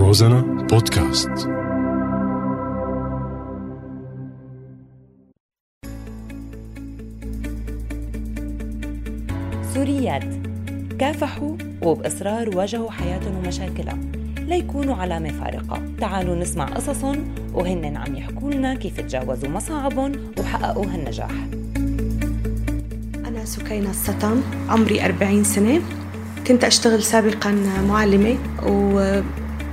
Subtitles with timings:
[0.00, 1.30] روزانا بودكاست.
[9.74, 10.24] سوريات.
[10.98, 13.98] كافحوا وبإصرار واجهوا حياتهم ومشاكلها
[14.38, 15.82] ليكونوا علامة فارقة.
[16.00, 21.30] تعالوا نسمع قصصهم وهن عم يحكوا لنا كيف تجاوزوا مصاعبهم وحققوا هالنجاح
[23.26, 25.80] أنا سكينة السطم عمري 40 سنة.
[26.46, 27.54] كنت أشتغل سابقا
[27.88, 28.36] معلمة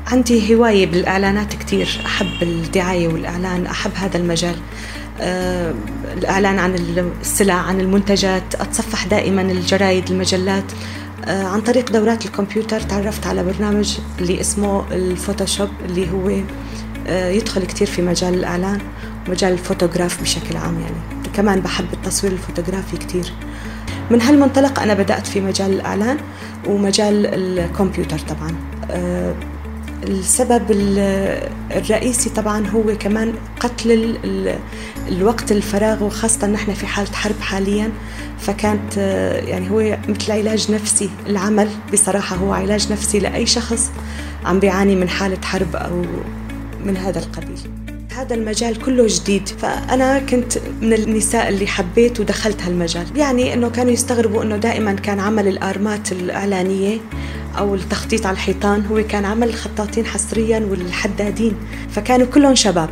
[0.07, 2.01] وعندي هواية بالإعلانات كتير.
[2.05, 4.55] أحب الدعاية والإعلان أحب هذا المجال.
[5.21, 5.73] آه،
[6.13, 6.75] الإعلان عن
[7.21, 10.63] السلع عن المنتجات أتصفح دائما الجرايد المجلات.
[11.25, 16.31] آه، عن طريق دورات الكمبيوتر تعرفت على برنامج اللي اسمه ال Photoshop اللي هو
[17.07, 18.79] آه، يدخل كتير في مجال الإعلان
[19.27, 21.29] ومجال الفوتوغراف بشكل عام يعني.
[21.33, 23.33] كمان بحب التصوير الفوتوغرافي كتير.
[24.11, 26.17] من هالمنطلق أنا بدأت في مجال الإعلان
[26.67, 28.55] ومجال الكمبيوتر طبعا.
[28.91, 29.35] آه،
[30.03, 30.63] السبب
[31.71, 34.17] الرئيسي طبعا هو كمان قتل
[35.07, 37.91] الوقت الفراغ وخاصة نحن في حالة حرب حاليا.
[38.39, 43.91] فكانت آه، يعني هو مثل علاج نفسي العمل بصراحة هو علاج نفسي لأي شخص
[44.45, 46.01] عم بيعاني من حالة حرب أو
[46.85, 47.59] من هذا القبيل.
[48.15, 49.47] هذا المجال كله جديد.
[49.47, 53.05] فأنا كنت من النساء اللي حبيت ودخلت هالمجال.
[53.15, 56.97] يعني أنه كانوا يستغربوا أنه دائما كان عمل الآرمات الإعلانية
[57.57, 61.55] أو التخطيط على الحيطان هو كان عمل الخطاطين حصريا والحدادين
[61.89, 62.89] فكانوا كلهم شباب.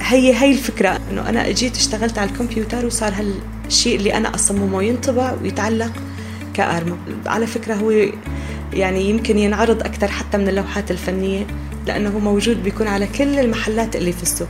[0.00, 3.12] هي هي الفكرة أنه أنا أجيت اشتغلت على الكمبيوتر وصار
[3.64, 5.92] هالشيء اللي أنا أصممه ينطبع ويتعلق
[6.54, 6.96] كأرمة.
[7.26, 7.90] على فكرة هو
[8.72, 11.46] يعني يمكن ينعرض أكثر حتى من اللوحات الفنية
[11.86, 14.48] لأنه موجود بيكون على كل المحلات اللي في السوق.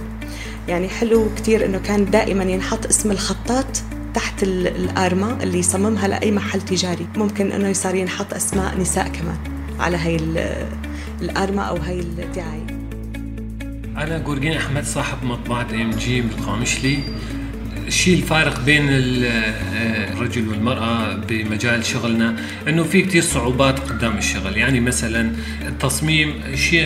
[0.69, 3.67] يعني حلو كتير أنه كان دائما ينحط اسم الخطاط
[4.15, 7.07] تحت الآرمة اللي يصممها لأي محل تجاري.
[7.17, 9.39] ممكن أنه يصير ينحط أسماء نساء كمان
[9.81, 10.17] على هاي
[11.20, 12.67] الآرمة أو هاي الدعاية.
[13.97, 16.98] أنا جورجين أحمد صاحب مطبعة ام جي بالقامشلي
[17.86, 22.36] الشيء الفارق بين الرجل والمرأة بمجال شغلنا
[22.68, 24.56] إنه في كتير صعوبات قدام الشغل.
[24.56, 25.33] يعني مثلا
[25.68, 26.34] التصميم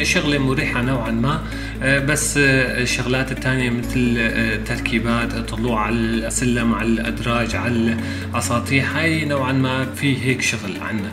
[0.02, 1.42] شغلة مريحة نوعا ما
[1.82, 4.30] بس الشغلات الثانية مثل
[4.64, 7.96] تركيبات طلوع على السلم على الأدراج على
[8.32, 11.12] الأساطيح هاي نوعا ما في هيك شغل عنا.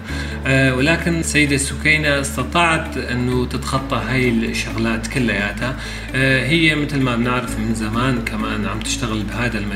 [0.74, 5.76] ولكن السيدة سكينة استطاعت أنه تتخطى هاي الشغلات كلياتها.
[6.46, 9.75] هي مثل ما بنعرف من زمان كمان عم تشتغل بهذا المجال.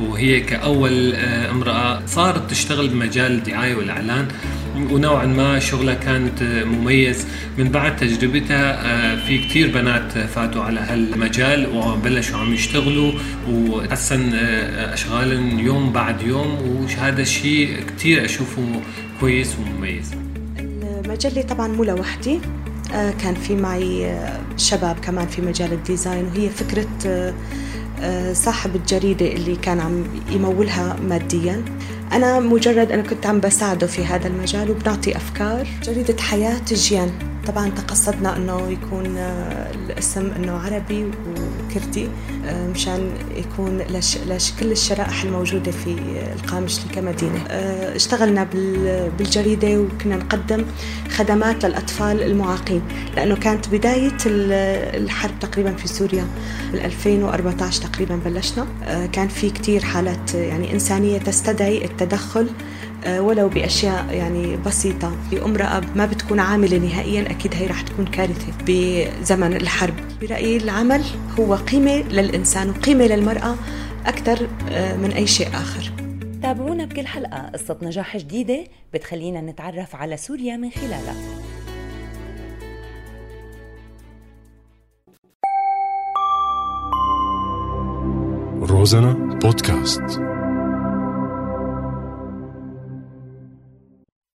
[0.00, 1.14] وهي كأول
[1.50, 4.28] امرأة صارت تشتغل بمجال الدعاية والإعلان.
[4.76, 7.26] ونوعا ما شغلها كانت مميز.
[7.58, 13.12] من بعد تجربتها في كتير بنات فاتوا على هالمجال وبلشوا عم يشتغلوا
[13.50, 16.86] وحسن اشغالهم يوم بعد يوم.
[16.98, 18.80] وهذا الشيء كتير أشوفه
[19.20, 20.10] كويس ومميز.
[20.58, 22.40] المجلة طبعا مو لوحدي.
[22.92, 24.18] كان في معي
[24.56, 26.86] شباب كمان في مجال الديزاين وهي فكرة
[28.32, 31.64] صاحب الجريدة اللي كان عم يمولها ماديا.
[32.12, 35.66] أنا مجرد أنا كنت عم بساعده في هذا المجال وبنعطي أفكار.
[35.82, 37.31] جريدة حياة جيان.
[37.46, 39.16] طبعا تقصدنا إنه يكون
[39.74, 42.08] الاسم إنه عربي وكردي
[42.50, 43.78] مشان يكون
[44.28, 45.96] لش كل الشرائح الموجودة في
[46.36, 47.38] القامشلي كمدينه
[47.96, 48.48] اشتغلنا
[49.18, 50.64] بالجريدة وكنا نقدم
[51.10, 52.82] خدمات للأطفال المعاقين
[53.16, 56.26] لأنه كانت بداية الحرب تقريبا في سوريا
[56.72, 58.66] بال 2014 تقريبا بلشنا.
[59.12, 62.48] كان في كثير حالات يعني إنسانية تستدعي التدخل
[63.08, 65.12] ولو بأشياء يعني بسيطة.
[65.44, 69.94] أمرأة ما بتكون عامله نهائيا أكيد هي رح تكون كارثة بزمن الحرب.
[70.20, 71.02] برأيي العمل
[71.38, 73.54] هو قيمة للإنسان وقيمة للمرأة
[74.06, 74.48] أكثر
[75.02, 75.92] من أي شيء آخر.
[76.42, 77.50] تابعونا بكل حلقة.
[77.54, 81.14] قصة نجاح جديدة بتخلينا نتعرف على سوريا من خلالها.
[88.62, 90.20] روزانا بودكاست.